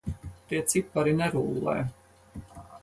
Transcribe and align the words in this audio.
Tie 0.47 0.61
cipari 0.71 1.13
nerullē. 1.21 1.77